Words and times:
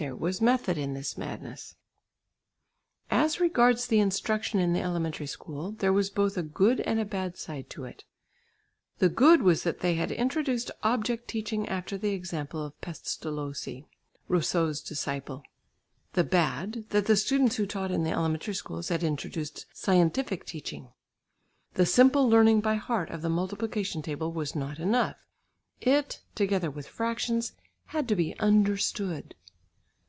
There 0.00 0.14
was 0.14 0.40
method 0.40 0.78
in 0.78 0.94
this 0.94 1.18
madness. 1.18 1.74
As 3.10 3.40
regards 3.40 3.88
the 3.88 3.98
instruction 3.98 4.60
in 4.60 4.72
the 4.72 4.80
elementary 4.80 5.26
school, 5.26 5.72
there 5.72 5.92
was 5.92 6.08
both 6.08 6.36
a 6.36 6.44
good 6.44 6.78
and 6.82 7.10
bad 7.10 7.36
side 7.36 7.68
to 7.70 7.82
it; 7.82 8.04
the 8.98 9.08
good 9.08 9.42
was 9.42 9.64
that 9.64 9.80
they 9.80 9.94
had 9.96 10.12
introduced 10.12 10.70
object 10.84 11.26
teaching 11.26 11.68
after 11.68 11.98
the 11.98 12.10
example 12.12 12.64
of 12.64 12.80
Pestalozzi, 12.80 13.86
Rousseau's 14.28 14.80
disciple; 14.80 15.42
the 16.12 16.22
bad, 16.22 16.84
that 16.90 17.06
the 17.06 17.16
students 17.16 17.56
who 17.56 17.66
taught 17.66 17.90
in 17.90 18.04
the 18.04 18.12
elementary 18.12 18.54
schools 18.54 18.90
had 18.90 19.02
introduced 19.02 19.66
"scientific" 19.74 20.46
teaching. 20.46 20.92
The 21.74 21.86
simple 21.86 22.28
learning 22.30 22.60
by 22.60 22.76
heart 22.76 23.10
of 23.10 23.20
the 23.20 23.28
multiplication 23.28 24.02
table 24.02 24.30
was 24.32 24.54
not 24.54 24.78
enough; 24.78 25.26
it, 25.80 26.20
together 26.36 26.70
with 26.70 26.86
fractions, 26.86 27.50
had 27.86 28.06
to 28.10 28.14
be 28.14 28.38
understood. 28.38 29.34